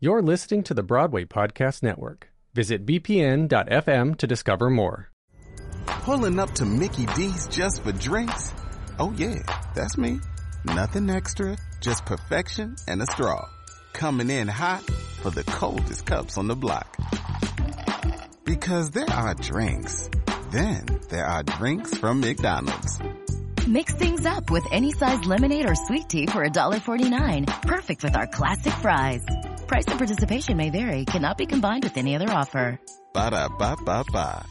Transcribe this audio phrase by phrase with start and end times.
[0.00, 2.28] You're listening to the Broadway Podcast Network.
[2.54, 5.10] Visit bpn.fm to discover more.
[5.86, 8.54] Pulling up to Mickey D's just for drinks?
[9.00, 9.42] Oh, yeah,
[9.74, 10.20] that's me.
[10.64, 13.48] Nothing extra, just perfection and a straw.
[13.92, 14.84] Coming in hot
[15.20, 16.96] for the coldest cups on the block.
[18.44, 20.08] Because there are drinks,
[20.52, 23.00] then there are drinks from McDonald's.
[23.66, 27.48] Mix things up with any size lemonade or sweet tea for $1.49.
[27.62, 29.26] Perfect with our classic fries.
[29.68, 32.80] Price and participation may vary, cannot be combined with any other offer.
[33.12, 34.46] Ba da ba ba ba.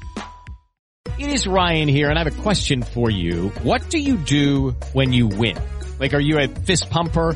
[1.17, 3.49] It is Ryan here, and I have a question for you.
[3.63, 5.57] What do you do when you win?
[5.99, 7.35] Like, are you a fist pumper?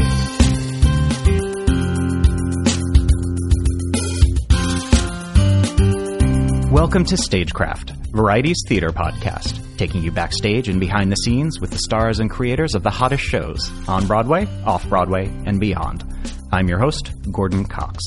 [6.71, 11.77] Welcome to Stagecraft, Variety's theater podcast, taking you backstage and behind the scenes with the
[11.77, 16.05] stars and creators of the hottest shows on Broadway, off Broadway, and beyond.
[16.49, 18.01] I'm your host, Gordon Cox.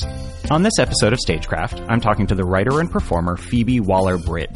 [0.50, 4.48] On this episode of Stagecraft, I'm talking to the writer and performer Phoebe Waller Bridge.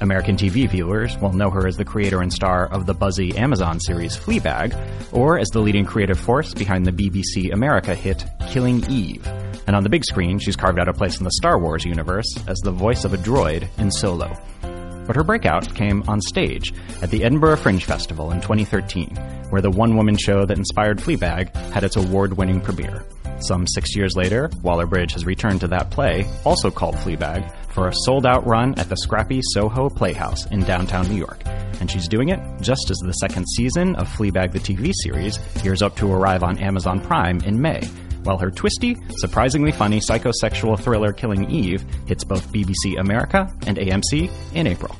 [0.00, 3.78] American TV viewers will know her as the creator and star of the buzzy Amazon
[3.78, 4.74] series Fleabag,
[5.12, 9.28] or as the leading creative force behind the BBC America hit Killing Eve.
[9.66, 12.26] And on the big screen, she's carved out a place in the Star Wars universe
[12.46, 14.36] as the voice of a droid in Solo.
[15.06, 19.16] But her breakout came on stage at the Edinburgh Fringe Festival in 2013,
[19.50, 23.04] where the one woman show that inspired Fleabag had its award winning premiere.
[23.40, 27.88] Some six years later, Waller Bridge has returned to that play, also called Fleabag, for
[27.88, 31.42] a sold out run at the scrappy Soho Playhouse in downtown New York.
[31.80, 35.82] And she's doing it just as the second season of Fleabag the TV series gears
[35.82, 37.82] up to arrive on Amazon Prime in May,
[38.24, 44.30] while her twisty, surprisingly funny psychosexual thriller Killing Eve hits both BBC America and AMC
[44.54, 44.96] in April.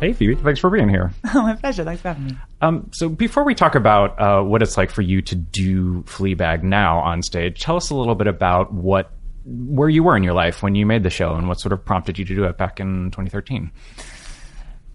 [0.00, 1.12] Hey, Phoebe, thanks for being here.
[1.34, 1.84] Oh, my pleasure.
[1.84, 2.38] Thanks for having me.
[2.60, 6.62] Um, so, before we talk about uh, what it's like for you to do Fleabag
[6.62, 9.10] now on stage, tell us a little bit about what
[9.44, 11.84] where you were in your life when you made the show and what sort of
[11.84, 13.72] prompted you to do it back in 2013.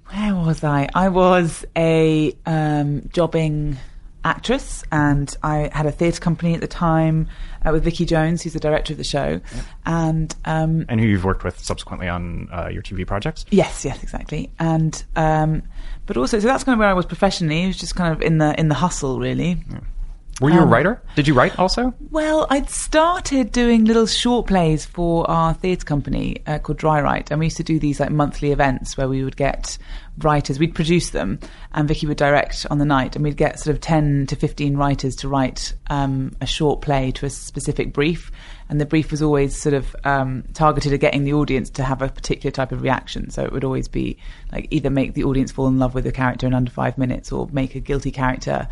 [0.09, 0.87] Where was I?
[0.93, 3.77] I was a um, jobbing
[4.23, 7.27] actress, and I had a theatre company at the time
[7.65, 9.41] uh, with Vicky Jones, who's the director of the show,
[9.85, 13.45] and um, And who you've worked with subsequently on uh, your TV projects.
[13.51, 15.63] yes, yes, exactly, and um,
[16.05, 17.63] but also, so that's kind of where I was professionally.
[17.63, 19.63] It was just kind of in the in the hustle, really.
[20.41, 21.01] Were you a Um, writer?
[21.15, 21.93] Did you write also?
[22.09, 27.29] Well, I'd started doing little short plays for our theatre company uh, called Dry Write,
[27.29, 29.77] and we used to do these like monthly events where we would get
[30.19, 31.39] writers, we'd produce them,
[31.73, 34.75] and Vicky would direct on the night, and we'd get sort of ten to fifteen
[34.75, 38.31] writers to write um, a short play to a specific brief,
[38.69, 42.01] and the brief was always sort of um, targeted at getting the audience to have
[42.01, 43.29] a particular type of reaction.
[43.29, 44.17] So it would always be
[44.51, 47.31] like either make the audience fall in love with the character in under five minutes,
[47.31, 48.67] or make a guilty character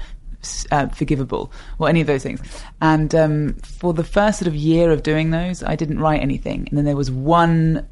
[0.71, 2.41] uh, forgivable or any of those things.
[2.81, 6.67] And um, for the first sort of year of doing those, I didn't write anything.
[6.69, 7.87] And then there was one,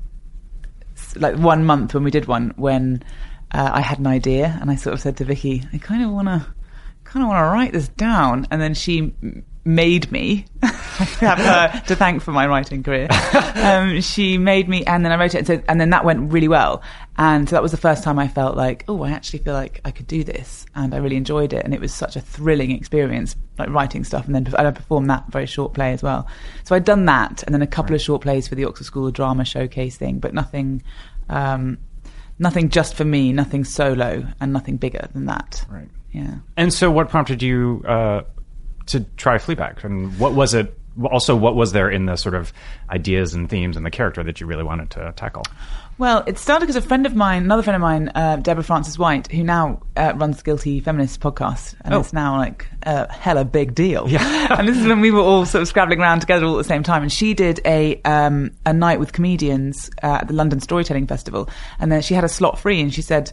[1.16, 3.04] like one month when we did one when
[3.52, 6.12] uh, I had an idea, and I sort of said to Vicky, I kind of
[6.12, 6.46] want to,
[7.04, 8.48] kind of want to write this down.
[8.52, 9.14] And then she
[9.70, 10.46] made me.
[10.64, 10.68] I
[11.22, 13.08] have her to thank for my writing career.
[13.60, 16.32] Um, she made me, and then I wrote it, and, so, and then that went
[16.32, 16.82] really well.
[17.18, 19.82] And so that was the first time I felt like, oh, I actually feel like
[19.84, 22.72] I could do this, and I really enjoyed it, and it was such a thrilling
[22.72, 26.28] experience, like writing stuff, and then and I performed that very short play as well.
[26.64, 29.08] So I'd done that, and then a couple of short plays for the Oxford School
[29.08, 30.82] of Drama showcase thing, but nothing.
[31.28, 31.80] Um,
[32.42, 35.66] Nothing just for me, nothing solo, and nothing bigger than that.
[35.70, 35.90] Right.
[36.14, 36.36] Yeah.
[36.56, 38.22] And so, what prompted you uh,
[38.90, 39.84] to try Fleabag?
[39.84, 40.76] And what was it?
[41.12, 42.52] Also, what was there in the sort of
[42.90, 45.44] ideas and themes and the character that you really wanted to tackle?
[45.98, 48.98] Well, it started because a friend of mine, another friend of mine, uh, Deborah Frances
[48.98, 52.00] White, who now uh, runs the Guilty Feminist podcast, and Oh.
[52.00, 54.08] it's now like a hella big deal.
[54.10, 54.56] Yeah.
[54.58, 56.64] and this is when we were all sort of scrabbling around together all at the
[56.70, 57.02] same time.
[57.04, 61.50] And she did a um, a night with comedians uh, at the London Storytelling Festival,
[61.80, 63.32] and then she had a slot free, and she said,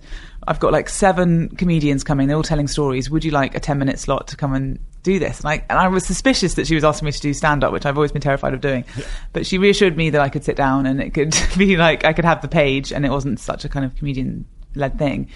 [0.48, 2.26] "I've got like seven comedians coming.
[2.26, 3.08] They're all telling stories.
[3.10, 5.78] Would you like a ten minute slot to come and do this?" And I, and
[5.78, 8.12] I was suspicious that she was asking me to do stand up, which I've always
[8.12, 8.84] been terrified of doing.
[9.32, 12.12] But she reassured me that I could sit down and it could be like I
[12.12, 15.30] could have the page, and it wasn't such a kind of comedian led thing.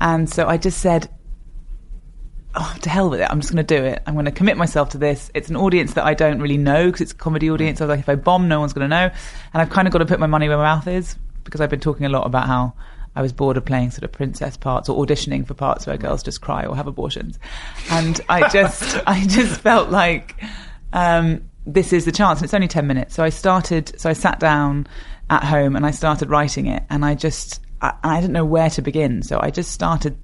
[0.00, 1.08] And so I just said,
[2.56, 3.28] oh, to hell with it.
[3.30, 4.02] I'm just going to do it.
[4.06, 5.30] I'm going to commit myself to this.
[5.34, 7.80] It's an audience that I don't really know because it's a comedy audience.
[7.80, 9.10] I was like, if I bomb, no one's going to know.
[9.52, 11.70] And I've kind of got to put my money where my mouth is because I've
[11.70, 12.74] been talking a lot about how
[13.16, 16.22] I was bored of playing sort of princess parts or auditioning for parts where girls
[16.22, 17.38] just cry or have abortions,
[17.90, 20.40] and I just I just felt like
[20.92, 22.38] um, this is the chance.
[22.38, 23.98] And it's only ten minutes, so I started.
[23.98, 24.86] So I sat down
[25.30, 28.70] at home and I started writing it, and I just I, I didn't know where
[28.70, 30.16] to begin, so I just started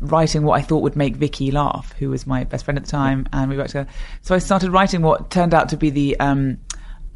[0.00, 2.90] writing what I thought would make Vicky laugh, who was my best friend at the
[2.90, 3.90] time, and we worked together.
[4.22, 6.58] So I started writing what turned out to be the um,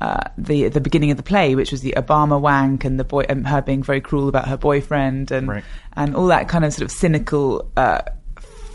[0.01, 3.25] uh, the the beginning of the play, which was the Obama wank and the boy
[3.29, 5.65] and her being very cruel about her boyfriend and Right.
[5.95, 7.71] and all that kind of sort of cynical.
[7.77, 8.01] Uh,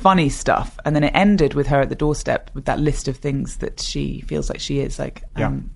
[0.01, 3.18] Funny stuff, and then it ended with her at the doorstep with that list of
[3.18, 5.24] things that she feels like she is like.
[5.36, 5.71] Um,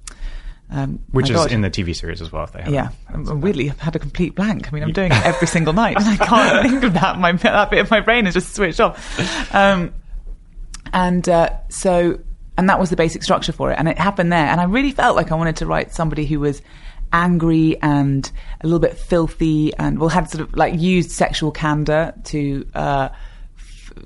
[0.71, 1.51] um, Which is God.
[1.51, 2.45] in the TV series as well.
[2.45, 4.69] If they haven't- Yeah, I'm, I'm weirdly I've had a complete blank.
[4.69, 7.19] I mean, I'm doing it every single night, and I can't think of that.
[7.19, 9.53] My that bit of my brain is just switched off.
[9.53, 9.93] Um,
[10.93, 12.19] and uh, so,
[12.57, 14.45] and that was the basic structure for it, and it happened there.
[14.45, 16.61] And I really felt like I wanted to write somebody who was
[17.11, 22.13] angry and a little bit filthy, and well, had sort of like used sexual candor
[22.25, 22.65] to.
[22.73, 23.09] Uh,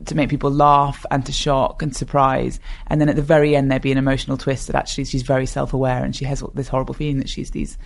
[0.06, 3.72] to make people laugh and to shock and surprise, and then at the very end
[3.72, 6.94] there'd be an emotional twist that actually she's very self-aware and she has this horrible
[6.94, 7.78] feeling that she's these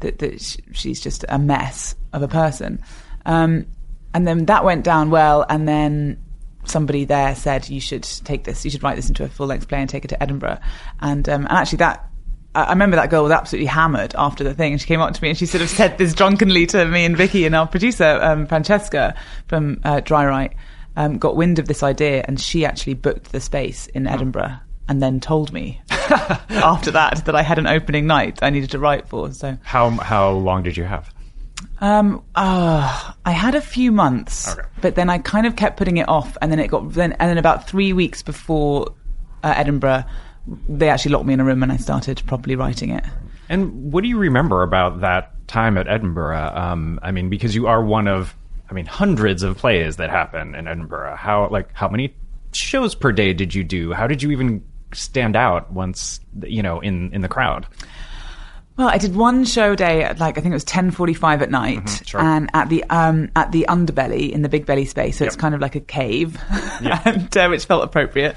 [0.00, 2.80] that, that sh- she's just a mess of a person.
[3.26, 3.66] Um,
[4.14, 6.22] and then that went down well, and then
[6.68, 9.80] somebody there said you should take this, you should write this into a full-length play
[9.80, 10.58] and take it to Edinburgh.
[11.00, 12.04] And um, and actually that.
[12.54, 15.22] I remember that girl was absolutely hammered after the thing, and she came up to
[15.22, 18.18] me and she sort of said this drunkenly to me and Vicky and our producer
[18.20, 19.14] um, Francesca
[19.46, 20.54] from uh, Dry Write
[20.96, 24.56] um, got wind of this idea, and she actually booked the space in Edinburgh,
[24.88, 28.80] and then told me after that that I had an opening night I needed to
[28.80, 29.30] write for.
[29.32, 31.14] So How how long did you have?
[31.80, 34.66] Um, uh, I had a few months, Okay.
[34.80, 37.30] but then I kind of kept putting it off, and then it got then and
[37.30, 38.94] then about three weeks before
[39.44, 40.04] uh, Edinburgh,
[40.68, 43.04] they actually locked me in a room and I started properly writing it.
[43.48, 46.52] And what do you remember about that time at Edinburgh?
[46.54, 48.34] Um, I mean, because you are one of,
[48.70, 51.16] I mean, hundreds of plays that happen in Edinburgh.
[51.16, 52.14] How like how many
[52.52, 53.92] shows per day did you do?
[53.92, 54.64] How did you even
[54.94, 57.66] stand out once you know in in the crowd?
[58.78, 61.42] Well, I did one show day at like I think it was ten forty five
[61.42, 62.20] at night, Mm-hmm, sure.
[62.20, 65.52] and at the um at the underbelly in the big belly space, so it's kind
[65.54, 66.38] of like a cave,
[67.04, 68.36] and uh, which felt appropriate.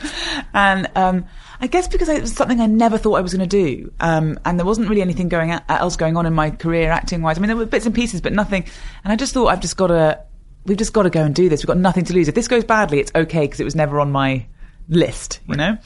[0.54, 1.26] And um,
[1.60, 4.40] I guess because it was something I never thought I was going to do, um,
[4.44, 7.38] and there wasn't really anything going a- else going on in my career acting wise.
[7.38, 8.66] I mean, there were bits and pieces, but nothing.
[9.04, 10.24] And I just thought I've just got to,
[10.66, 11.62] we've just got to go and do this.
[11.62, 12.28] We've got nothing to lose.
[12.28, 14.48] If this goes badly, it's okay because it was never on my
[14.90, 15.78] list, you know.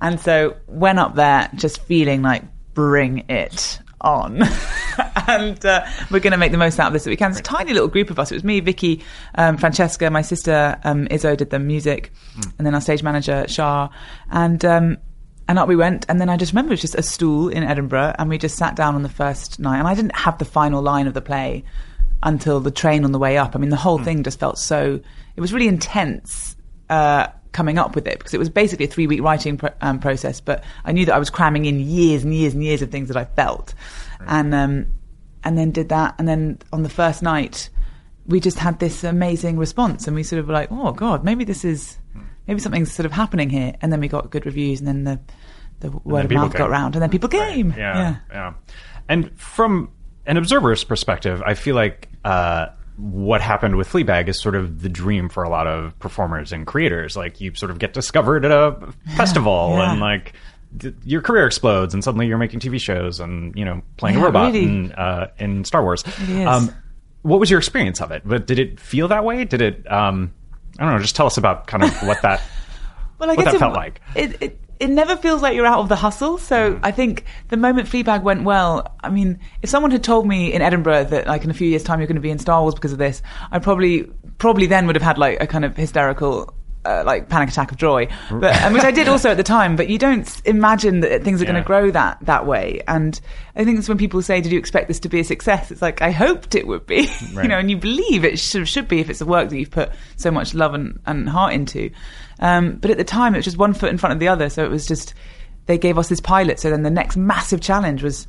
[0.00, 2.44] And so went up there just feeling like
[2.74, 4.42] bring it on.
[5.26, 7.30] and uh, we're going to make the most out of this that we can.
[7.30, 8.30] It's a tiny little group of us.
[8.30, 9.02] It was me, Vicky,
[9.34, 12.12] um, Francesca, my sister um, Izzo did the music,
[12.58, 13.88] and then our stage manager Shah,
[14.30, 14.98] and um,
[15.48, 16.06] and up we went.
[16.08, 18.56] And then I just remember it was just a stool in Edinburgh, and we just
[18.56, 19.78] sat down on the first night.
[19.78, 21.64] And I didn't have the final line of the play
[22.22, 23.54] until the train on the way up.
[23.54, 25.00] I mean, the whole thing just felt so.
[25.36, 26.56] It was really intense.
[26.88, 29.98] Uh, coming up with it because it was basically a three week writing pro- um,
[29.98, 32.90] process but I knew that I was cramming in years and years and years of
[32.90, 33.72] things that I felt.
[34.26, 34.86] And um,
[35.42, 37.70] and then did that and then on the first night
[38.26, 41.44] we just had this amazing response and we sort of were like oh god maybe
[41.44, 41.98] this is
[42.46, 43.74] maybe something's sort of happening here.
[43.80, 45.20] And then we got good reviews and then the
[45.80, 46.70] the word of mouth got came.
[46.70, 47.74] round and then people came.
[47.76, 48.54] Yeah, yeah.
[49.08, 49.90] And from
[50.24, 54.88] an observer's perspective, I feel like uh, what happened with Fleabag is sort of the
[54.88, 57.16] dream for a lot of performers and creators.
[57.16, 59.92] Like you sort of get discovered at a festival, yeah.
[59.92, 60.32] and like
[60.78, 64.22] th- your career explodes, and suddenly you're making TV shows and you know playing Yeah,
[64.22, 64.64] a robot really.
[64.64, 66.04] in, uh, in Star Wars.
[66.46, 66.72] Um,
[67.22, 68.22] what was your experience of it?
[68.24, 69.44] But did it feel that way?
[69.44, 69.90] Did it?
[69.90, 70.32] Um,
[70.78, 71.00] I don't know.
[71.00, 72.42] Just tell us about kind of what that.
[73.16, 74.00] Well, I what guess that it, felt like.
[74.16, 76.38] It, it it never feels like you're out of the hustle.
[76.38, 80.52] So I think the moment Fleabag went well, I mean, if someone had told me
[80.52, 82.62] in Edinburgh that like in a few years' time you're going to be in Star
[82.62, 84.04] Wars because of this, I probably
[84.38, 86.54] probably then would have had like a kind of hysterical.
[86.86, 89.74] Uh, like panic attack of joy, but and which I did also at the time.
[89.74, 92.82] But you don't imagine that things are going to grow that that way.
[92.86, 93.18] And
[93.56, 95.80] I think it's when people say, "Did you expect this to be a success?" It's
[95.80, 99.00] like I hoped it would be, you know, and you believe it should, should be
[99.00, 101.88] if it's a work that you've put so much love and, and heart into.
[102.44, 104.48] Um, but at the time, it was just one foot in front of the other.
[104.50, 105.14] So it was just
[105.66, 106.60] they gave us this pilot.
[106.60, 108.26] So then the next massive challenge was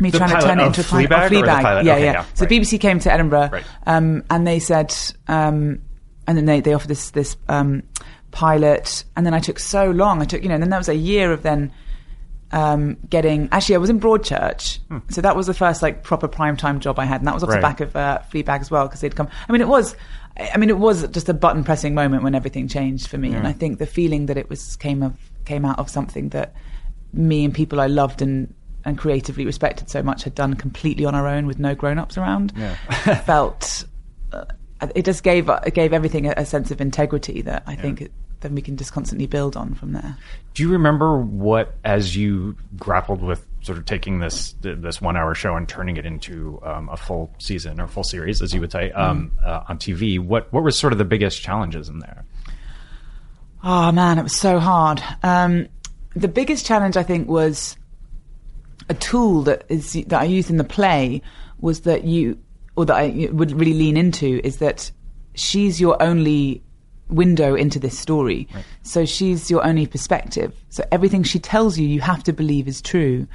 [0.00, 1.10] me The trying to turn it into a pilot.
[1.10, 1.62] Fleabag of or the Fleabag.
[1.62, 1.84] pilot?
[1.84, 2.12] Yeah, Okay, yeah.
[2.12, 2.50] yeah, So right.
[2.50, 3.64] BBC came to Edinburgh, Right.
[3.86, 4.94] um, and they said,
[5.28, 5.80] um,
[6.26, 7.82] and then they, they offered this this um,
[8.30, 10.20] pilot, and then I took so long.
[10.22, 11.72] I took you know, and then there was a year of then
[12.52, 13.48] um, getting.
[13.52, 14.78] Actually, I was in Broadchurch,
[15.10, 17.42] so that was the first like proper prime time job I had, and that was
[17.42, 17.54] off Hmm.
[17.56, 17.60] Right.
[17.60, 19.28] the back of uh, Fleabag as well because they'd come.
[19.48, 19.94] I mean, it was.
[20.38, 23.46] I mean, it was just a button pressing moment when everything changed for me, and
[23.46, 25.14] I think the feeling that it was came of
[25.44, 26.54] came out of something that
[27.12, 28.52] me and people I loved and
[28.84, 32.16] and creatively respected so much had done completely on our own with no grown ups
[32.16, 32.52] around.
[33.24, 33.84] felt
[34.32, 34.44] uh,
[34.94, 38.12] it just gave it gave everything a, a sense of integrity that I think it,
[38.40, 40.16] then we can just constantly build on from there.
[40.54, 45.34] Do you remember what, as you grappled with sort of taking this this one hour
[45.34, 48.70] show and turning it into um, a full season or full series, as you would
[48.70, 50.20] say, um, uh, on TV?
[50.20, 52.24] What what were sort of the biggest challenges in there?
[53.64, 55.02] Oh man, it was so hard.
[55.24, 55.66] Um,
[56.14, 57.76] the biggest challenge I think was
[58.88, 61.20] a tool that is that I used in the play
[61.58, 62.38] was that you,
[62.76, 64.92] or that I would really lean into, is that
[65.34, 66.62] she's your only
[67.08, 68.48] window into this story.
[68.82, 70.52] So she's your only perspective.
[70.70, 73.26] So everything she tells you, you have to believe is true.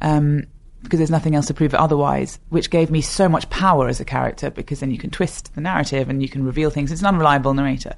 [0.00, 0.46] Um,
[0.82, 3.98] because there's nothing else to prove it otherwise, which gave me so much power as
[3.98, 6.92] a character because then you can twist the narrative and you can reveal things.
[6.92, 7.94] It's an unreliable narrator.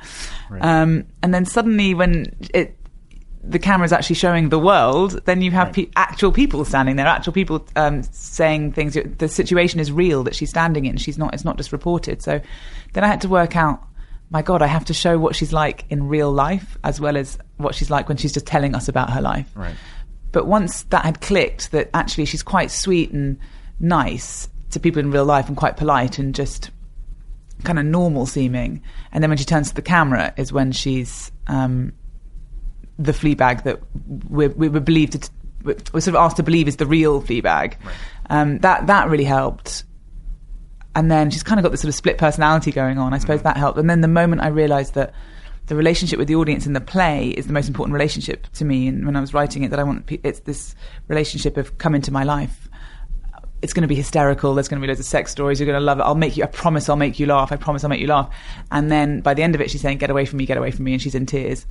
[0.63, 2.77] Um, and then suddenly, when it
[3.43, 7.07] the camera is actually showing the world, then you have pe- actual people standing there,
[7.07, 8.97] actual people um, saying things.
[9.19, 10.99] The situation is real that she's standing in.
[10.99, 11.33] She's not.
[11.33, 12.23] It's not just reported.
[12.23, 12.41] So
[12.93, 13.83] then I had to work out.
[14.31, 17.37] My God, I have to show what she's like in real life as well as
[17.57, 19.51] what she's like when she's just telling us about her life.
[19.55, 19.75] Right.
[20.33, 23.39] But once that had clicked, that actually she's quite sweet and
[23.81, 26.71] nice to people in real life and quite polite and just
[27.65, 28.83] kind of normal seeming.
[29.13, 31.93] And then when she turns to the camera is when she's um,
[32.99, 33.81] the Fleabag that
[34.29, 35.31] we're, we were believed to,
[35.65, 37.75] we're sort of asked to believe is the real Fleabag.
[38.29, 39.85] Um, that that really helped.
[40.95, 43.15] And then she's kind of got this sort of split personality going on.
[43.15, 43.79] I suppose that helped.
[43.79, 45.15] And then the moment I realised that
[45.67, 48.89] the relationship with the audience in the play is the most important relationship to me.
[48.89, 50.75] And when I was writing it, that I want it's this
[51.07, 52.69] relationship of come into my life.
[53.63, 54.55] It's going to be hysterical.
[54.55, 55.61] There's going to be loads of sex stories.
[55.61, 56.03] You're going to love it.
[56.03, 56.43] I'll make you.
[56.43, 56.89] I promise.
[56.89, 57.53] I'll make you laugh.
[57.53, 57.85] I promise.
[57.85, 58.35] I'll make you laugh.
[58.73, 60.47] And then by the end of it, she's saying, "Get away from me.
[60.47, 61.67] Get away from me," and she's in tears.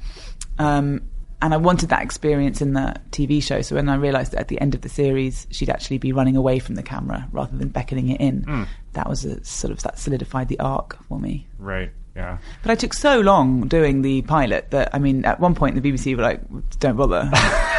[0.59, 1.01] Um,
[1.41, 3.61] and I wanted that experience in the TV show.
[3.61, 6.35] So when I realised that at the end of the series, she'd actually be running
[6.35, 8.63] away from the camera rather than beckoning it in, hmm.
[8.93, 11.47] that was a sort of that solidified the arc for me.
[11.57, 11.91] Right.
[12.15, 12.39] Yeah.
[12.63, 15.91] But I took so long doing the pilot that I mean, at one point the
[15.91, 16.41] BBC were like,
[16.79, 17.29] "Don't bother,"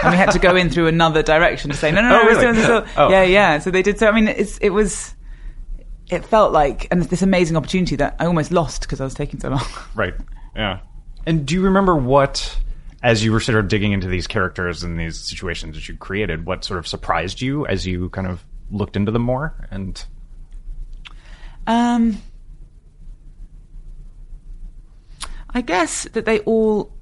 [0.03, 2.27] and we had to go in through another direction to say, "No, no, no, Oh,
[2.27, 2.53] really?
[2.53, 3.11] this Oh.
[3.11, 3.99] yeah, yeah." So they did.
[3.99, 5.15] So I mean, it's it was.
[6.09, 9.39] It felt like, and this amazing opportunity that I almost lost because I was taking
[9.39, 9.65] so long.
[9.95, 10.15] Right.
[10.57, 10.81] Yeah.
[11.27, 12.59] And do you remember what,
[13.03, 16.47] as you were sort of digging into these characters and these situations that you created,
[16.47, 19.55] what sort of surprised you as you kind of looked into them more?
[19.71, 20.05] And
[21.67, 22.21] Um,
[25.51, 26.93] I guess that they all.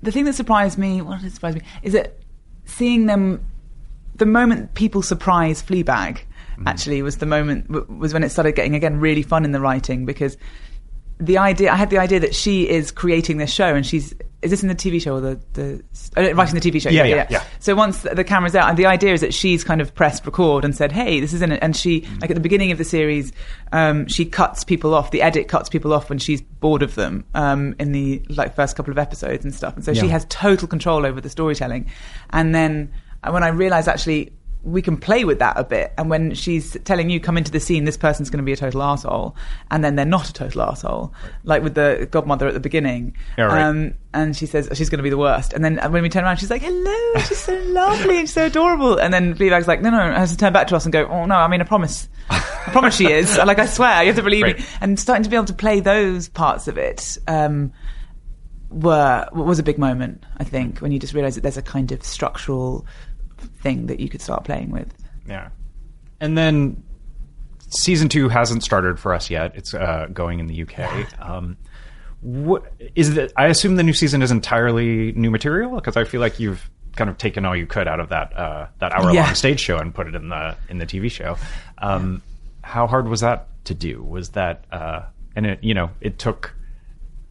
[0.00, 2.18] The thing that surprised me, what did surprise me, is that
[2.64, 3.44] seeing them.
[4.14, 6.18] The moment people surprise Fleabag,
[6.66, 10.06] actually, was the moment was when it started getting again really fun in the writing
[10.06, 10.36] because
[11.18, 14.50] the idea I had the idea that she is creating this show and she's is
[14.50, 16.90] this in the TV show or the the writing the TV show?
[16.90, 17.44] Yeah, yeah, yeah.
[17.58, 20.64] So once the, camera's out, and the idea is that she's kind of pressed record
[20.64, 22.84] and said, "Hey, this is in it." And she, like at the beginning of the
[22.84, 23.32] series,
[23.72, 25.10] um, she cuts people off.
[25.10, 28.76] The edit cuts people off when she's bored of them um, in the like first
[28.76, 29.74] couple of episodes and stuff.
[29.74, 31.90] And so she has total control over the storytelling.
[32.30, 32.92] And then
[33.24, 34.32] uh, when I realised actually
[34.68, 35.92] we can play with that a bit.
[35.98, 38.56] And when she's telling you, come into the scene, this person's going to be a
[38.56, 39.34] total asshole,
[39.70, 41.12] and then they're not a total asshole,
[41.44, 43.16] like with the godmother at the beginning.
[43.36, 43.62] Yeah, right.
[43.62, 45.52] um, and she says she's going to be the worst.
[45.52, 48.98] And then when we turn around, she's like, hello, she's so lovely and so adorable.
[48.98, 51.24] And then Fleabag's like, no, no, has to turn back to us and go, oh,
[51.26, 52.08] no, I mean, I promise.
[52.30, 53.36] I promise she is.
[53.48, 54.58] Like, I swear, you have to believe Right.
[54.58, 54.64] me.
[54.80, 57.16] And starting to be able to play those parts of it.
[57.26, 57.72] Um,
[58.70, 61.90] were was a big moment, I think, when you just realise that there's a kind
[61.92, 62.84] of structural
[63.38, 64.92] thing that you could start playing with.
[65.26, 65.48] yeah.
[66.20, 66.82] And then
[67.70, 69.52] season two hasn't started for us yet.
[69.54, 71.06] It's uh, going in the UK.
[71.22, 71.56] Um,
[72.20, 73.32] what is that?
[73.36, 77.08] I assume the new season is entirely new material because I feel like you've kind
[77.08, 79.32] of taken all you could out of that uh, that hour long Yeah.
[79.34, 81.36] stage show and put it in the in the TV show.
[81.78, 82.22] Um,
[82.62, 84.02] how hard was that to do?
[84.02, 85.02] Was that uh,
[85.36, 86.54] and it you know it took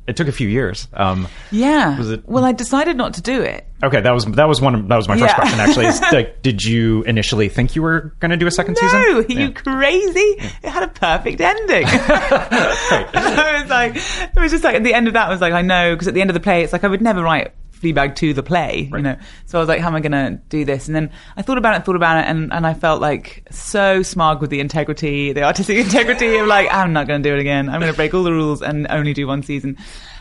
[0.08, 0.88] it took a few years.
[0.94, 1.98] Um, Yeah.
[1.98, 3.68] Was it- Well, I decided not to do it.
[3.84, 5.36] okay, that was that was one of, that was my first Yeah.
[5.36, 5.88] question actually.
[6.18, 9.02] Like, did you initially think you were going to do a second No, season?
[9.02, 9.40] are Yeah.
[9.48, 10.20] you crazy?
[10.64, 11.84] It had a perfect ending.
[11.88, 15.54] I was like, it was just like at the end of that, I was like,
[15.54, 17.52] I know, because at the end of the play, it's like I would never write
[17.82, 19.00] Fleabag to the play, Right.
[19.00, 19.18] you know.
[19.46, 20.88] So I was like, how am I going to do this?
[20.88, 24.02] And then I thought about it, thought about it, and, and I felt like so
[24.02, 27.40] smug with the integrity, the artistic integrity of like, I'm not going to do it
[27.40, 27.70] again.
[27.70, 29.78] I'm going to break all the rules and only do one season.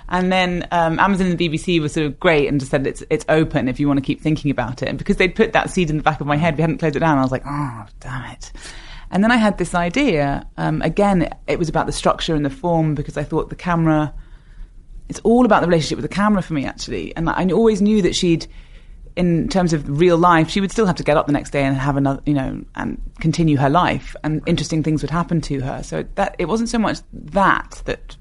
[0.08, 3.02] And then um, Amazon and the BBC were sort of great and just said it's
[3.10, 4.88] it's open if you want to keep thinking about it.
[4.88, 6.94] And because they'd put that seed in the back of my head, we hadn't closed
[6.94, 7.18] it down.
[7.18, 8.52] I was like, oh damn it.
[9.10, 10.46] And then I had this idea.
[10.58, 14.14] Um, again, it was about the structure and the form because I thought the camera.
[15.08, 17.14] It's all about the relationship with the camera for me, actually.
[17.16, 18.46] And I always knew that she'd
[19.16, 21.64] in terms of real life, she would still have to get up the next day
[21.64, 25.60] and have another, you know, and continue her life, and interesting things would happen to
[25.60, 25.82] her.
[25.82, 28.16] So that it wasn't so much that that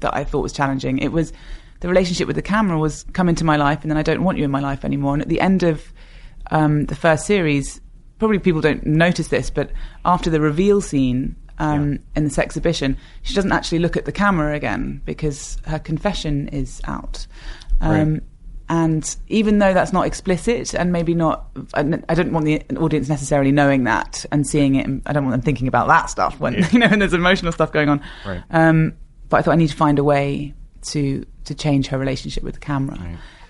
[0.00, 0.98] that I thought was challenging.
[0.98, 1.32] It was
[1.80, 4.38] the relationship with the camera was come into my life, and then I don't want
[4.38, 5.14] you in my life anymore.
[5.14, 5.92] And at the end of
[6.52, 7.80] um, the first series,
[8.20, 9.72] probably people don't notice this, but
[10.04, 14.54] after the reveal scene um, in this exhibition, she doesn't actually look at the camera
[14.54, 17.26] again because her confession is out.
[17.80, 18.22] Um, Right.
[18.68, 23.08] And even though that's not explicit and maybe not, I I don't want the audience
[23.08, 24.86] necessarily knowing that and seeing it.
[24.86, 27.52] And I don't want them thinking about that stuff when you know when there's emotional
[27.52, 28.02] stuff going on.
[28.24, 28.42] Right.
[28.50, 28.94] Um,
[29.28, 30.52] but I thought I need to find a way
[30.86, 32.98] to to change her relationship with the camera.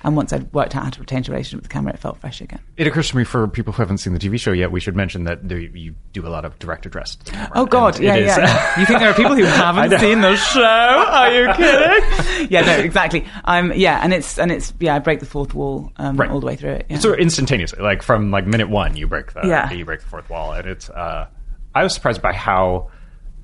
[0.06, 2.40] And once I'd worked out how to the relationship with the camera, it felt fresh
[2.40, 2.60] again.
[2.76, 4.94] It occurs to me for people who haven't seen the TV show yet, we should
[4.94, 7.16] mention that there, you do a lot of direct address.
[7.16, 8.78] to the camera, Oh God, yeah, is- yeah.
[8.80, 10.60] you think there are people who haven't seen the show?
[10.62, 12.46] Are you kidding?
[12.50, 13.26] yeah, no, exactly.
[13.46, 16.30] Um, yeah, and it's and it's yeah, I break the fourth wall um, Right.
[16.30, 16.86] all the way through it.
[16.88, 16.98] Yeah.
[17.00, 19.72] sort of instantaneously, like from like minute one, you break the Yeah.
[19.72, 20.88] you break the fourth wall, and it's.
[20.88, 21.26] Uh,
[21.74, 22.90] I was surprised by how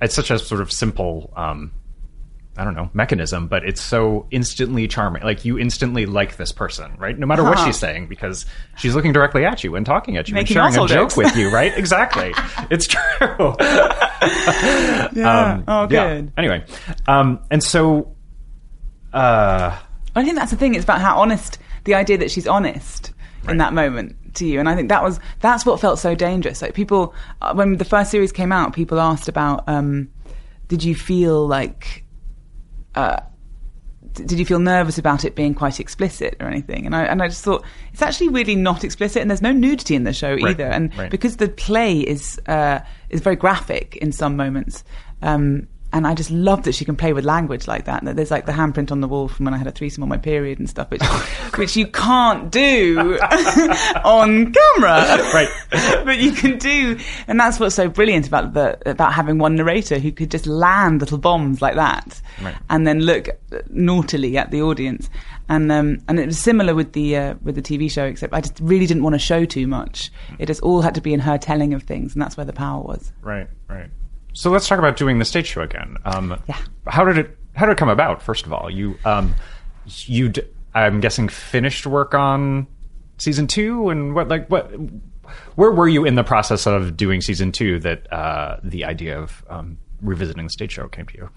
[0.01, 1.33] it's such a sort of simple.
[1.35, 1.73] Um,
[2.55, 5.23] I don't know mechanism, but it's so instantly charming.
[5.23, 7.17] Like you instantly like this person, right?
[7.17, 7.65] No matter what Uh-huh.
[7.65, 8.45] she's saying, because
[8.77, 11.17] she's looking directly at you and talking at you Making and sharing a asshole joke
[11.17, 11.75] with you, right?
[11.75, 12.31] Exactly.
[12.69, 13.55] it's true.
[13.59, 15.09] yeah.
[15.53, 16.15] Um, oh, yeah.
[16.15, 16.31] good.
[16.37, 16.63] Anyway,
[17.07, 18.15] um, and so,
[19.13, 19.77] uh,
[20.15, 20.75] I think that's the thing.
[20.75, 23.11] It's about how honest the idea that she's honest
[23.47, 26.61] in that moment to you, and I think that was that's what felt so dangerous.
[26.61, 30.09] Like people, uh, when the first series came out, people asked about, um,
[30.67, 32.02] did you feel like,
[32.95, 33.17] uh,
[34.13, 36.85] did you feel nervous about it being quite explicit or anything?
[36.85, 39.95] And I and I just thought it's actually really not explicit, and there's no nudity
[39.95, 40.65] in the show Right, either.
[40.65, 41.09] And right.
[41.09, 44.83] because the play is uh, is very graphic in some moments.
[45.21, 48.03] Um, and I just love that she can play with language like that.
[48.03, 50.09] That there's like the handprint on the wall from when I had a threesome on
[50.09, 51.03] my period and stuff, which
[51.55, 53.17] which you can't do
[54.03, 55.49] on camera, Right.
[56.05, 56.97] but you can do,
[57.27, 60.99] and that's what's so brilliant about the about having one narrator who could just land
[61.01, 62.55] little bombs like that, Right.
[62.69, 63.29] and then look
[63.69, 65.09] naughtily at the audience.
[65.49, 68.41] And um, and it was similar with the uh, with the TV show, except I
[68.41, 70.09] just really didn't want to show too much.
[70.39, 72.53] It just all had to be in her telling of things, and that's where the
[72.53, 73.11] power was.
[73.21, 73.89] Right, right.
[74.33, 75.97] So let's talk about doing the stage show again.
[76.05, 76.57] Um, Yeah.
[76.87, 77.37] How did it?
[77.55, 78.21] How did it come about?
[78.21, 79.35] First of all, you, um,
[79.85, 80.41] you, d-
[80.73, 82.65] I'm guessing finished work on
[83.19, 84.71] season two, and what, like, what?
[85.55, 89.43] Where were you in the process of doing season two that uh, the idea of
[89.49, 91.29] um, revisiting the stage show came to you?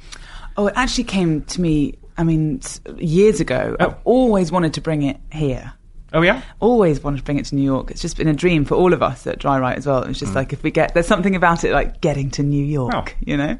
[0.56, 1.98] Oh, it actually came to me.
[2.18, 2.60] I mean,
[2.96, 3.76] years ago.
[3.78, 5.72] I've always wanted to bring it here.
[6.12, 7.90] Oh yeah, Always wanted to bring it to New York.
[7.90, 10.02] It's just been a dream for all of us at Dry Write as well.
[10.04, 12.94] It's just like if we get there's something about it like getting to New York,
[12.94, 13.04] Oh.
[13.20, 13.58] you know.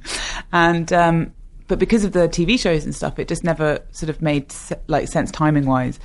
[0.53, 1.33] And um,
[1.69, 4.55] but because of the TV shows and stuff, it just never sort of made
[4.87, 5.99] like sense timing wise.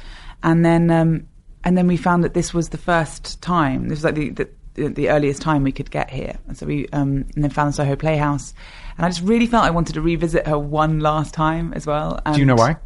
[0.44, 1.28] And then um,
[1.64, 3.88] and then we found that this was the first time.
[3.88, 6.38] This was like the the, the, earliest time we could get here.
[6.48, 8.54] And so we um, and then found the Soho Playhouse.
[8.98, 12.20] And I just really felt I wanted to revisit her one last time as well.
[12.34, 12.78] do you know why?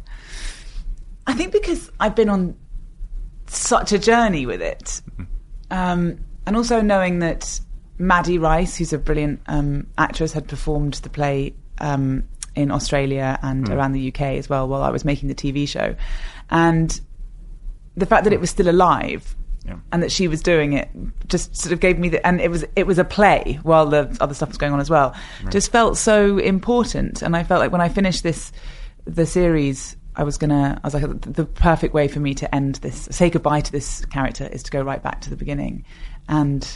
[1.26, 2.56] I think because I've been on
[3.48, 5.02] such a journey with it,
[5.70, 7.60] um, and also knowing that
[7.98, 13.68] Maddie Rice, who's a brilliant um, actress, had performed the play um, in Australia and
[13.68, 15.94] around the UK as well while I was making the TV show,
[16.50, 17.00] and
[17.96, 19.34] the fact that it was still alive.
[19.64, 19.78] Yeah.
[19.90, 20.88] And that she was doing it
[21.26, 24.16] just sort of gave me the, and it was it was a play while the
[24.20, 25.12] other stuff was going on as well.
[25.50, 28.52] Just felt so important, and I felt like when I finished this,
[29.06, 32.76] the series, I was gonna, I was like, the, perfect way for me to end
[32.76, 35.84] this, say goodbye to this character, is to go right back to the beginning,
[36.28, 36.66] and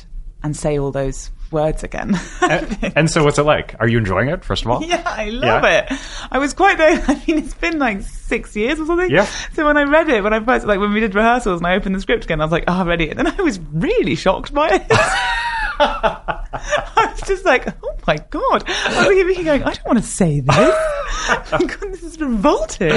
[0.42, 2.18] and say all those words again.
[2.40, 3.74] and, and so, what's it like?
[3.80, 4.42] Are you enjoying it?
[4.44, 5.86] First of all, Yeah, I love Yeah.
[5.92, 6.00] it.
[6.30, 7.02] I was quite there.
[7.08, 9.10] I mean, it's been like six years or something.
[9.10, 9.24] Yeah.
[9.52, 11.74] So when I read it, when I first, like when we did rehearsals and I
[11.74, 13.10] opened the script again, I was like, ah, oh, I read it.
[13.10, 14.86] And then I was really shocked by it.
[15.82, 18.64] I was just like, oh my God.
[18.66, 20.54] I was looking going, I don't want to say this.
[20.56, 22.92] oh God, this is revolting.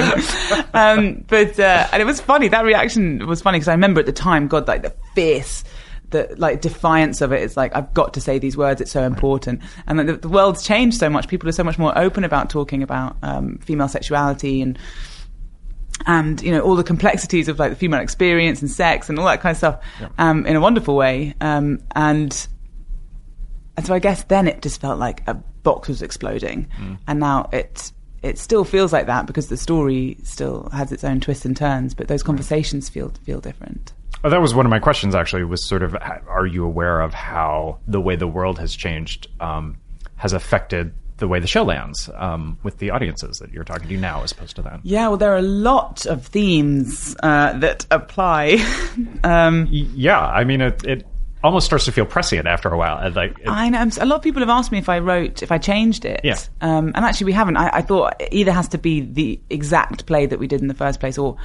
[0.74, 2.48] Um, but, uh, and it was funny.
[2.48, 5.64] That reaction was funny because I remember at the time, God, like the fierce,
[6.10, 7.40] the like defiance of it.
[7.40, 8.80] it is like I've got to say these words.
[8.80, 11.28] It's so important, and like, the, the world's changed so much.
[11.28, 14.78] People are so much more open about talking about um, female sexuality and
[16.06, 19.26] and you know all the complexities of like the female experience and sex and all
[19.26, 19.84] that kind of stuff
[20.18, 21.34] um, in a wonderful way.
[21.40, 22.46] Um, and
[23.76, 26.68] and so I guess then it just felt like a box was exploding,
[27.06, 31.20] and now it it still feels like that because the story still has its own
[31.20, 33.92] twists and turns, but those conversations feel feel different.
[34.22, 35.14] Oh, that was one of my questions.
[35.14, 39.28] Actually, was sort of, are you aware of how the way the world has changed
[39.40, 39.76] um,
[40.16, 43.96] has affected the way the show lands um, with the audiences that you're talking to
[43.96, 44.80] now as opposed to then.
[44.82, 48.64] Yeah, well, there are a lot of themes uh, that apply.
[49.24, 51.06] um, Yeah, I mean, it, it
[51.44, 53.08] almost starts to feel prescient after a while.
[53.12, 55.52] Like, it- I know a lot of people have asked me if I wrote, if
[55.52, 56.20] I changed it.
[56.24, 56.38] Yeah.
[56.60, 57.56] Um, and actually, we haven't.
[57.56, 60.68] I, I thought it either has to be the exact play that we did in
[60.68, 61.36] the first place, or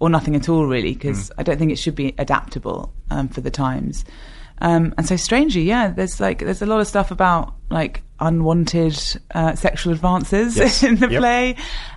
[0.00, 3.40] or nothing at all, really, because I don't think it should be adaptable um, for
[3.40, 4.04] the times.
[4.60, 8.96] Um, and so, strangely, yeah, there's like there's a lot of stuff about like unwanted
[9.34, 10.82] uh, sexual advances Yes.
[10.88, 11.20] in the Yep.
[11.20, 11.56] play,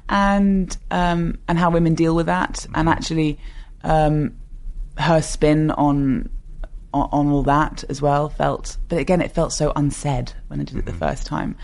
[0.10, 3.40] and um, and how women deal with that, and actually
[3.84, 4.36] um,
[4.98, 6.30] her spin on
[6.94, 10.64] on, on all that as well felt but again it felt so unsaid when i
[10.64, 11.56] did it the first time.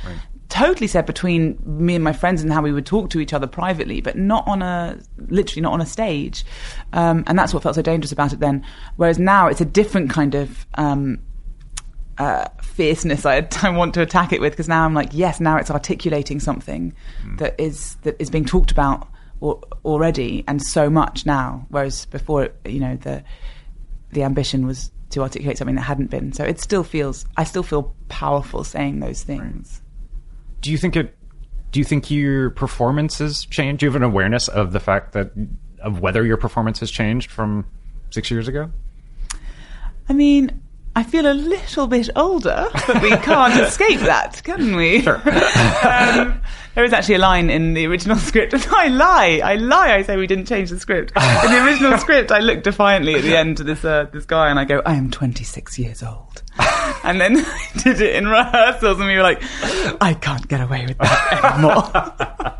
[0.50, 3.48] Totally said between me and my friends and how we would talk to each other
[3.48, 6.46] privately but not on a literally not on a stage.
[6.92, 8.64] Um, and that's what felt so dangerous about it then.
[8.98, 11.24] Whereas now it's a different kind of um,
[12.20, 15.58] uh, fierceness I, I want to attack it with because now I'm like yes now
[15.58, 16.94] it's articulating something
[17.38, 19.08] that is that is being talked about
[19.42, 21.66] al- already and so much now.
[21.70, 23.24] Whereas before you know the
[24.12, 27.64] the ambition was to articulate something that hadn't been so it still feels I still
[27.64, 29.82] feel powerful saying those things
[30.64, 31.16] do you think it?
[31.72, 33.82] Do you think your performance has changed?
[33.82, 35.32] Do you have an awareness of the fact that
[35.80, 37.66] of whether your performance has changed from
[38.10, 38.72] six years ago?
[40.08, 40.62] I mean
[40.96, 45.06] I feel a little bit older, but we can't escape that, can we?
[45.08, 46.40] um,
[46.76, 49.96] there is actually a line in the original script, and I lie, I lie.
[49.96, 51.12] I say we didn't change the script.
[51.16, 54.50] In the original script, I look defiantly at the end to this uh, this guy,
[54.50, 56.44] and I go, "I am 26 years old."
[57.04, 59.42] And then I did it in rehearsals, and we were like,
[60.02, 62.54] "I can't get away with that anymore."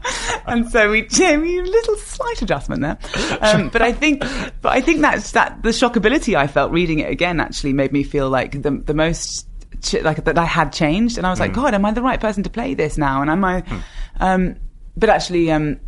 [0.48, 2.98] and so we, yeah, we a little slight adjustment there.
[3.42, 4.22] Um, but I think,
[4.62, 8.04] but I think that's that the shockability I felt reading it again actually made me
[8.04, 9.48] feel like the the most
[9.82, 12.20] ch- like that I had changed, and I was like, God, am I the right
[12.20, 13.22] person to play this now?
[13.22, 13.64] And am I?
[14.20, 14.56] Um,
[14.96, 15.80] but actually, um,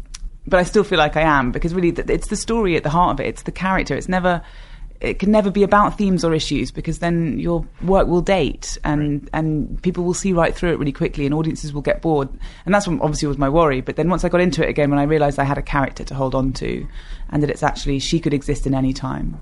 [0.48, 3.14] but I still feel like I am because really, it's the story at the heart
[3.14, 3.28] of it.
[3.28, 3.96] It's the character.
[3.96, 4.42] It's never.
[5.02, 9.30] It can never be about themes or issues because then your work will date and
[9.34, 12.30] and people will see right through it really quickly and audiences will get bored
[12.66, 13.82] and that's what obviously was my worry.
[13.82, 16.04] But then once I got into it again, when I realised I had a character
[16.06, 16.88] to hold on to,
[17.30, 19.42] and that it's actually she could exist in any time,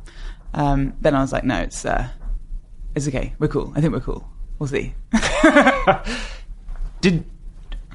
[0.54, 2.10] um, then I was like, no, it's uh,
[2.96, 3.34] it's okay.
[3.39, 3.72] We're cool.
[3.76, 4.28] I think we're cool.
[4.60, 4.94] We'll see.
[7.02, 7.26] Did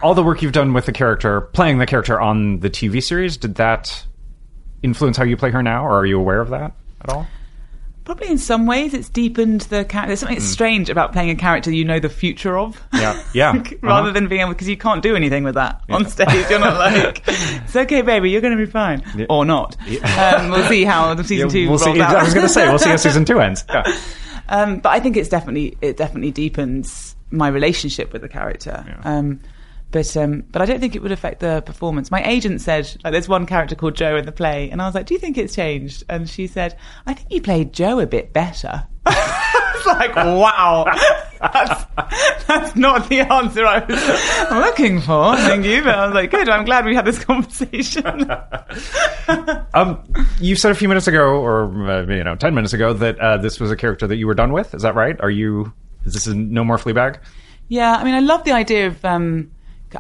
[0.03, 3.37] all the work you've done with the character, playing the character on the TV series,
[3.37, 4.05] did that
[4.83, 7.27] influence how you play her now, or are you aware of that at all?
[8.09, 10.07] Probably in some ways it's deepened the character.
[10.09, 12.83] There's something strange about playing a character you know the future of.
[12.95, 13.53] Yeah, yeah.
[13.83, 14.13] Rather Uh-huh.
[14.13, 16.49] than being able, because you can't do anything with that on stage.
[16.49, 19.03] You're not like, it's okay, baby, you're going to be fine.
[19.29, 19.77] Or not.
[20.17, 22.01] Um, we'll see how the season Yeah, two we'll rolls see.
[22.01, 22.17] out.
[22.17, 23.65] I was going to say we'll see how season two ends.
[23.69, 23.83] Yeah.
[24.51, 28.83] Um, but I think it's definitely it definitely deepens my relationship with the character.
[28.89, 29.01] Yeah.
[29.19, 29.41] Um,
[29.91, 32.11] but um, but I don't think it would affect the performance.
[32.11, 34.95] My agent said like there's one character called Joe in the play, and I was
[34.95, 38.07] like, "Do you think it's changed?" And she said, "I think you played Joe a
[38.07, 38.87] bit better."
[39.79, 40.85] It's like, wow,
[41.41, 41.85] that's,
[42.47, 45.37] that's not the answer I was looking for.
[45.37, 46.49] Thank you, but I was like, good.
[46.49, 48.31] I'm glad we had this conversation.
[49.75, 50.03] Um,
[50.41, 53.37] you said a few minutes ago, or uh, you know, ten minutes ago, that uh,
[53.37, 54.75] this was a character that you were done with.
[54.75, 55.21] Is that right?
[55.21, 55.73] Are you?
[56.07, 57.19] Is this a no more Fleabag?
[57.69, 59.05] Yeah, I mean, I love the idea of.
[59.05, 59.51] Um,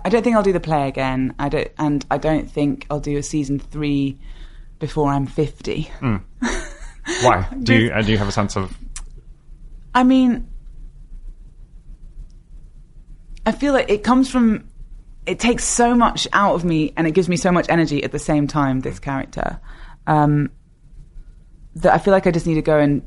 [0.05, 1.35] I don't think I'll do the play again.
[1.39, 4.19] I don't, and I don't think I'll do a season three
[4.79, 5.91] before I'm fifty.
[6.01, 7.49] Why?
[7.63, 8.77] Do you uh, do you have a sense of?
[9.95, 10.49] I mean,
[13.47, 14.69] I feel like it comes from.
[15.27, 18.13] It takes so much out of me, and it gives me so much energy at
[18.13, 18.81] the same time.
[18.81, 19.61] This character,
[20.07, 20.51] um,
[21.77, 23.03] that I feel like I just need to go and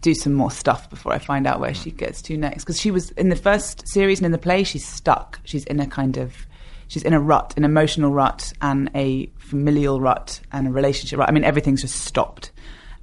[0.00, 2.64] do some more stuff before I find out where she gets to next.
[2.64, 5.40] Because she was in the first series and in the play, she's stuck.
[5.44, 6.46] She's in a kind of,
[6.86, 11.28] she's in a rut, an emotional rut, and a familial rut, and a relationship rut.
[11.28, 12.52] I mean, everything's just stopped.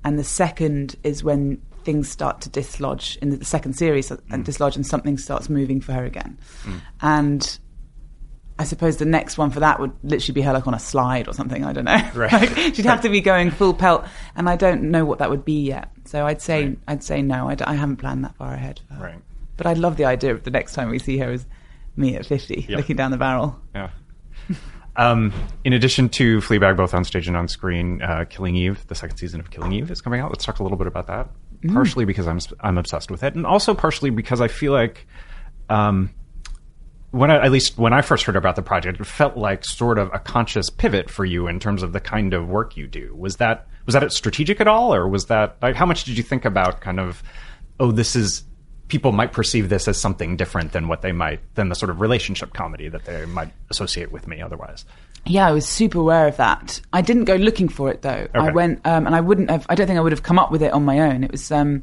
[0.03, 4.45] And the second is when things start to dislodge in the, the second series and
[4.45, 6.37] dislodge, and something starts moving for her again.
[6.63, 6.81] Mm.
[7.01, 7.59] And
[8.57, 11.27] I suppose the next one for that would literally be her like on a slide
[11.27, 11.65] or something.
[11.65, 12.01] I don't know.
[12.15, 12.31] Right.
[12.57, 15.43] like, she'd have to be going full pelt, and I don't know what that would
[15.43, 15.91] be yet.
[16.05, 17.49] So I'd say I'd say no.
[17.49, 18.79] I, d- I haven't planned that far ahead.
[18.97, 19.19] Right.
[19.57, 21.45] But I'd love the idea of the next time we see her as
[21.97, 22.77] me at fifty, Yeah.
[22.77, 23.59] looking down the barrel.
[23.73, 23.89] Yeah.
[24.97, 25.33] Um,
[25.65, 29.17] in addition to Fleabag, both on stage and on screen, uh, Killing Eve, the second
[29.17, 30.29] season of Killing Eve, is coming out.
[30.31, 31.29] Let's talk a little bit about that.
[31.73, 35.05] Partially because I'm I'm obsessed with it, and also partially because I feel like,
[35.67, 36.11] um,
[37.15, 39.97] when I, at least when I first heard about the project, it felt like sort
[39.97, 43.15] of a conscious pivot for you in terms of the kind of work you do.
[43.15, 46.23] Was that was that strategic at all, or was that like how much did you
[46.23, 47.23] think about kind of,
[47.79, 48.43] oh, this is
[48.89, 52.01] people might perceive this as something different than what they might than the sort of
[52.01, 54.83] relationship comedy that they might associate with me otherwise.
[55.25, 56.81] Yeah, I was super aware of that.
[56.91, 58.27] I didn't go looking for it though.
[58.33, 59.65] I went, um, and I wouldn't have.
[59.69, 61.23] I don't think I would have come up with it on my own.
[61.23, 61.81] It was um,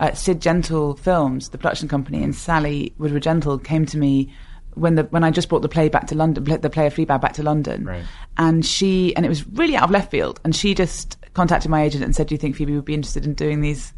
[0.00, 4.34] uh, Sid Gentle Films, the production company, and Sally Woodward Gentle came to me
[4.74, 7.20] when the when I just brought the play back to London, the play of Fleabag
[7.20, 8.04] back to London, Right.
[8.36, 11.82] and she and it was really out of left field, and she just contacted my
[11.82, 13.92] agent and said, "Do you think Phoebe would be interested in doing these?"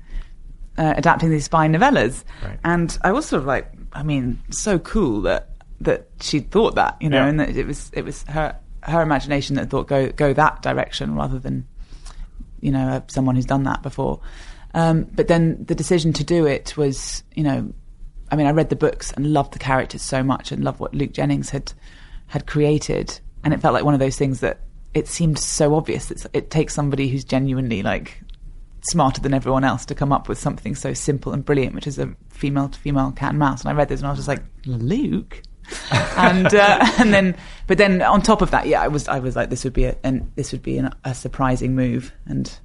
[0.79, 2.59] Uh, adapting these spy novellas, Right.
[2.62, 5.49] and I was sort of like, I mean, so cool that
[5.81, 7.29] that she thought that, you know, Yeah.
[7.29, 11.15] and that it was it was her her imagination that thought go go that direction
[11.15, 11.67] rather than
[12.61, 14.21] you know uh, someone who's done that before.
[14.75, 17.73] Um, but then the decision to do it was, you know,
[18.31, 20.95] I mean, I read the books and loved the characters so much and loved what
[20.95, 21.73] Luke Jennings had
[22.29, 24.61] had created, and it felt like one of those things that
[24.95, 28.23] it seemed so obvious that it takes somebody who's genuinely like
[28.81, 31.99] smarter than everyone else to come up with something so simple and brilliant, which is
[31.99, 33.61] a female to female cat and mouse.
[33.61, 35.43] And I read this and I was just like, Luke.
[36.17, 37.37] and uh, and then,
[37.67, 39.85] but then on top of that, yeah, I was I was like, this would be
[39.85, 42.57] a and this would be an, a surprising move, and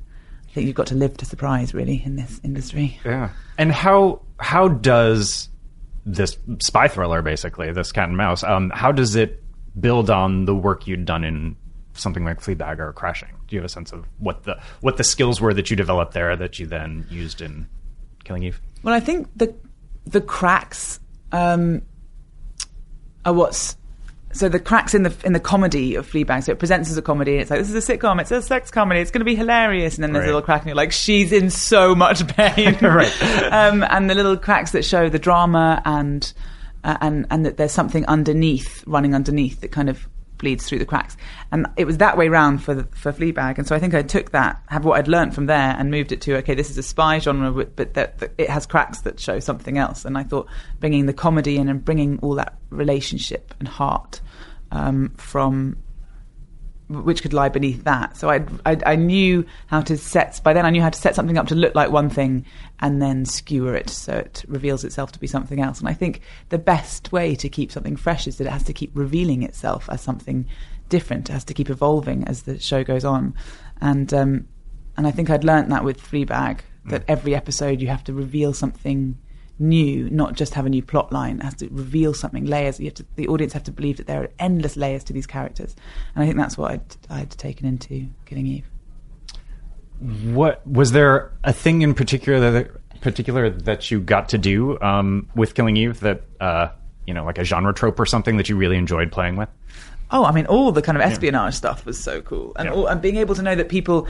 [0.48, 3.00] I think you've got to live to surprise really in this industry.
[3.04, 3.32] Yeah.
[3.58, 5.50] And how how does
[6.06, 9.44] this spy thriller, basically this cat and mouse, um, how does it
[9.80, 11.56] build on the work you'd done in
[11.94, 13.30] something like Fleabag or Crashing?
[13.48, 16.14] Do you have a sense of what the what the skills were that you developed
[16.14, 17.68] there that you then used in
[18.24, 18.62] Killing Eve?
[18.84, 19.54] Well, I think the
[20.06, 21.00] the cracks
[21.32, 21.82] um,
[23.26, 23.78] are what's
[24.34, 26.44] so the cracks in the in the comedy of Fleabag.
[26.44, 27.34] So it presents as a comedy.
[27.34, 28.20] and It's like this is a sitcom.
[28.22, 29.00] It's a sex comedy.
[29.00, 29.96] It's going to be hilarious.
[29.96, 30.30] And then there's Right.
[30.30, 32.78] a little crack, and you're like, she's in so much pain.
[32.82, 33.12] Right.
[33.52, 36.32] Um, and the little cracks that show the drama and
[36.84, 40.08] uh, and and that there's something underneath, running underneath, that kind of
[40.42, 41.16] bleeds through the cracks.
[41.52, 43.58] And it was that way round for the, for Fleabag.
[43.58, 46.12] And so I think I took that, have what I'd learnt from there, and moved
[46.12, 49.02] it to okay, this is a spy genre, but but that, that it has cracks
[49.02, 50.04] that show something else.
[50.04, 50.48] And I thought
[50.80, 54.20] bringing the comedy in and bringing all that relationship and heart
[54.72, 55.78] um, from
[56.92, 58.18] which could lie beneath that.
[58.18, 60.42] So I, I I knew how to set.
[60.44, 62.46] By then, I knew how to set something up to look like one thing,
[62.80, 65.80] and then skewer it so it reveals itself to be something else.
[65.80, 68.74] And I think the best way to keep something fresh is that it has to
[68.74, 70.46] keep revealing itself as something
[70.90, 71.30] different.
[71.30, 73.34] It has to keep evolving as the show goes on,
[73.80, 74.48] and um,
[74.98, 78.54] and I think I'd learnt that with Fleabag that every episode you have to reveal
[78.54, 79.18] something
[79.62, 81.40] new, not just have a new plot line.
[81.40, 82.80] It has to reveal something, layers.
[82.80, 85.28] You have to, the audience have to believe that there are endless layers to these
[85.28, 85.76] characters,
[86.16, 88.66] and I think that's what I'd, I'd taken into Killing Eve.
[90.34, 92.72] What was there a thing in particular that
[93.02, 96.70] particular that you got to do um, with Killing Eve that uh,
[97.06, 99.50] you know, like a genre trope or something that you really enjoyed playing with?
[100.10, 102.74] Oh, I mean, all the kind of espionage stuff was so cool, and Yeah.
[102.74, 104.08] all, and being able to know that people,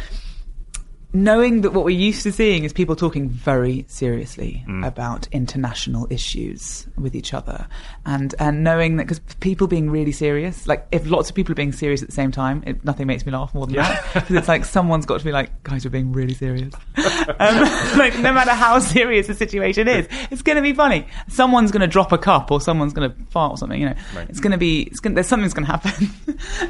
[1.14, 6.88] knowing that what we're used to seeing is people talking very seriously about international issues
[6.98, 7.68] with each other,
[8.06, 11.56] and and knowing that because people being really serious, like if lots of people are
[11.56, 14.36] being serious at the same time, it, nothing makes me laugh more than that because
[14.36, 16.74] it's like someone's got to be like, guys, we're being really serious.
[16.98, 17.62] um,
[17.98, 21.06] like no matter how serious the situation is, it's going to be funny.
[21.28, 23.80] Someone's going to drop a cup or someone's going to fart or something.
[23.80, 23.96] You know,
[24.30, 24.84] it's going to be.
[24.84, 26.10] It's gonna, there's something's going to happen,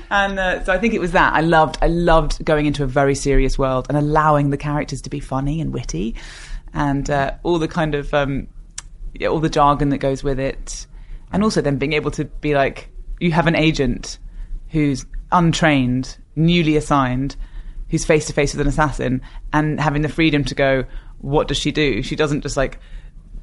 [0.11, 1.77] and uh, so I think it was that I loved.
[1.81, 5.61] I loved going into a very serious world and allowing the characters to be funny
[5.61, 6.15] and witty,
[6.73, 8.47] and uh, all the kind of um,
[9.13, 10.87] yeah, all the jargon that goes with it,
[11.31, 12.89] and also then being able to be like,
[13.19, 14.17] you have an agent
[14.69, 17.35] who's untrained, newly assigned,
[17.89, 20.85] who's face to face with an assassin, and having the freedom to go,
[21.19, 22.01] what does she do?
[22.01, 22.79] She doesn't just like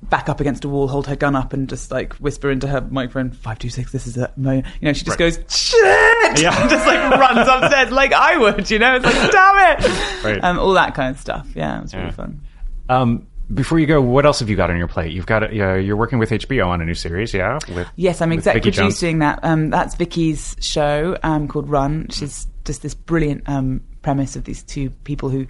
[0.03, 2.81] back up against a wall, hold her gun up, and just like whisper into her
[2.83, 3.93] microphone, five two six.
[3.93, 4.53] This is a mo.
[4.53, 5.19] You know, she just Right.
[5.19, 6.61] goes shit, Yeah.
[6.61, 8.71] and just like runs upstairs like I would.
[8.71, 10.45] You know, it's like damn it, Right.
[10.45, 11.47] um, all that kind of stuff.
[11.55, 12.41] Yeah, it was really fun.
[12.89, 15.11] Um, before you go, what else have you got on your plate?
[15.13, 17.59] You've got a, uh, you're working with HBO on a new series, yeah?
[17.75, 18.95] With, Yes, I'm with exec Vicky Jones?
[18.99, 19.41] producing that.
[19.43, 24.63] Um, that's Vicky's show um, called Run, She's just this brilliant um, premise of these
[24.63, 25.47] two people who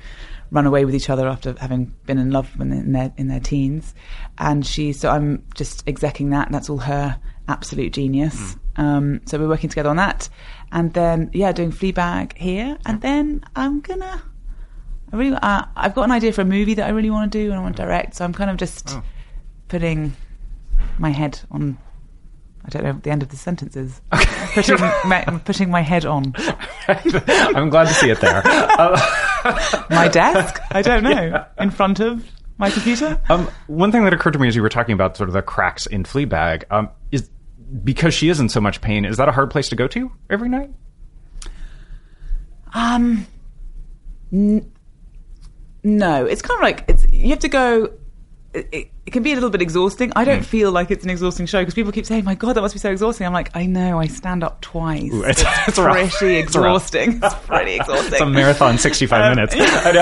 [0.51, 3.41] run away with each other after having been in love when in their in their
[3.41, 3.95] teens.
[4.39, 6.51] And she, so I'm just execing that.
[6.51, 8.57] That's all her absolute genius.
[8.77, 10.29] Um, so we're working together on that,
[10.71, 14.23] and then yeah, doing Fleabag here, and then I'm gonna.
[15.13, 17.39] I really, uh, I've got an idea for a movie that I really want to
[17.39, 18.15] do and I want to direct.
[18.15, 18.99] So I'm kind of just
[19.69, 20.15] putting
[20.99, 21.79] my head on.
[22.65, 24.03] I don't know what the end of the sentence is.
[24.53, 26.35] Putting, my, putting my head on
[26.89, 28.43] I'm glad to see it there.
[29.91, 30.61] my desk.
[30.71, 32.25] I don't know in front of
[32.59, 33.21] my computer.
[33.29, 35.43] Um, one thing that occurred to me as you were talking about sort of the
[35.43, 37.31] cracks in Fleabag um, is
[37.85, 39.05] because she is in so much pain.
[39.05, 40.71] Is that a hard place to go to every night?
[42.75, 43.27] Um,
[44.33, 44.71] n-
[45.83, 47.93] no, it's kind of like it's, you have to go.
[48.55, 50.11] It, it can be a little bit exhausting.
[50.17, 52.63] I don't feel like it's an exhausting show because people keep saying, "My God, that
[52.63, 53.99] must be so exhausting." I'm like, I know.
[53.99, 55.13] I stand up twice.
[55.13, 55.79] Ooh, it's- it's, it's
[56.19, 57.21] pretty exhausting.
[57.23, 58.13] It's pretty exhausting.
[58.13, 59.55] It's a marathon, 65 Um, minutes.
[59.57, 60.01] I know.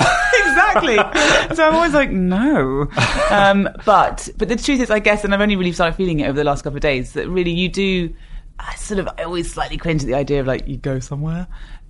[0.51, 1.57] exactly.
[1.57, 2.89] So I'm always like, no.
[3.31, 6.29] Um, but but the truth is, I guess, and I've only really started feeling it
[6.29, 8.15] over the last couple of days that really you do.
[8.59, 11.47] I sort of I always slightly cringe at the idea of like you go somewhere,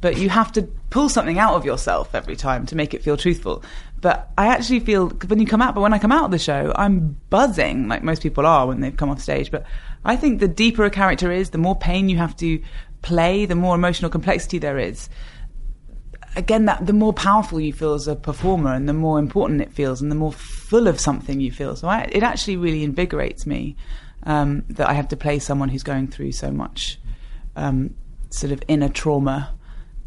[0.07, 3.17] but you have to pull something out of yourself every time to make it feel
[3.17, 3.65] truthful.
[4.01, 6.39] But I actually feel when you come out, but when I come out of the
[6.39, 9.51] show, I'm buzzing like most people are when they've come off stage.
[9.51, 9.67] But
[10.05, 12.63] I think the deeper a character is, the more pain you have to
[13.03, 15.09] play, the more emotional complexity there is
[16.37, 19.73] again that the more powerful you feel as a performer and the more important it
[19.73, 23.47] feels and the more full of something you feel so I, it actually really invigorates
[23.47, 23.75] me
[24.25, 27.01] um, that I have to play someone who's going through so much
[27.57, 27.95] um,
[28.29, 29.56] sort of inner trauma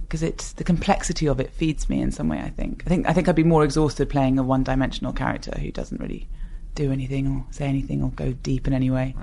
[0.09, 3.07] because it's the complexity of it feeds me in some way I think I think
[3.07, 6.27] I think I'd be more exhausted playing a one-dimensional character who doesn't really
[6.75, 9.15] do anything or say anything or go deep in any way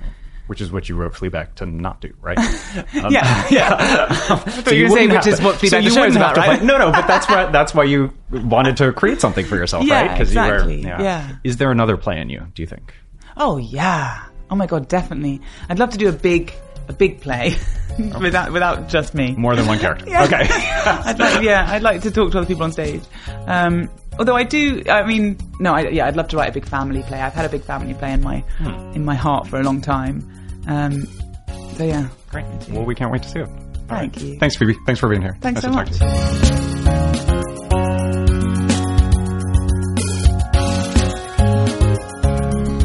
[0.46, 2.38] Which is what you wrote Fleabag to not do, right?
[3.03, 4.12] Um, yeah yeah
[4.62, 6.59] so you were saying which is what to- Fleabag so the show is about, right?
[6.59, 9.85] play- no, no, but that's why that's why you wanted to create something for yourself,
[9.85, 10.20] Yeah, right?
[10.20, 11.03] exactly, you were, Yeah.
[11.03, 11.37] yeah.
[11.44, 12.46] Is there another play in you?
[12.55, 12.94] Do you think?
[13.37, 14.25] Oh yeah.
[14.51, 15.40] Oh my god, definitely.
[15.68, 16.53] I'd love to do a big
[16.88, 17.57] a big play
[18.20, 19.35] without without just me.
[19.37, 20.07] More than one character.
[20.09, 20.25] Yeah.
[20.25, 20.46] Okay.
[20.49, 23.03] I'd like, yeah, I'd like to talk to other people on stage.
[23.46, 26.66] Um, although I do, I mean, no, I, yeah, I'd love to write a big
[26.66, 27.20] family play.
[27.20, 28.44] I've had a big family play in my
[28.94, 30.29] in my heart for a long time.
[30.66, 31.07] Um,
[31.77, 32.68] so yeah, Great.
[32.70, 33.49] Well, we can't wait to see it.
[33.49, 34.38] All Thank you.
[34.38, 34.75] Thanks, Phoebe.
[34.85, 35.37] Thanks for being here.
[35.40, 36.76] Thanks nice so much.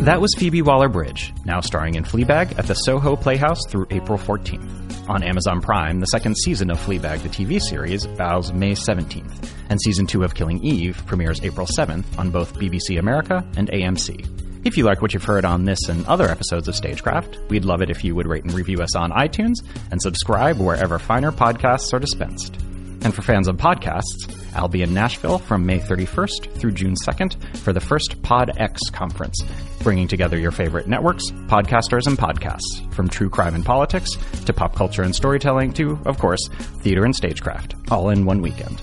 [0.01, 4.17] That was Phoebe Waller Bridge, now starring in Fleabag at the Soho Playhouse through April
[4.17, 5.07] 14th.
[5.07, 9.79] On Amazon Prime, the second season of Fleabag, the TV series, bows May 17th, and
[9.79, 14.65] season 2 of Killing Eve premieres April 7th on both BBC America and AMC.
[14.65, 17.83] If you like what you've heard on this and other episodes of Stagecraft, we'd love
[17.83, 19.57] it if you would rate and review us on iTunes
[19.91, 22.57] and subscribe wherever finer podcasts are dispensed.
[23.03, 27.57] And for fans of podcasts, I'll be in Nashville from May 31st through June 2nd
[27.57, 29.43] for the first PodX conference,
[29.81, 34.11] bringing together your favorite networks, podcasters, and podcasts, from true crime and politics
[34.45, 36.47] to pop culture and storytelling to, of course,
[36.81, 38.81] theater and stagecraft, all in one weekend.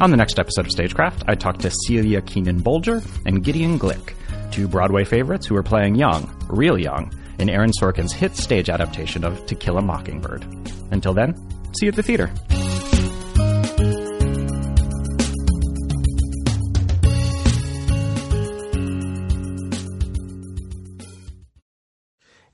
[0.00, 4.14] On the next episode of Stagecraft, I talk to Celia Keenan Bolger and Gideon Glick,
[4.52, 9.24] two Broadway favorites who are playing young, real young, in Aaron Sorkin's hit stage adaptation
[9.24, 10.44] of To Kill a Mockingbird.
[10.90, 11.34] Until then,
[11.78, 12.30] see you at the theater.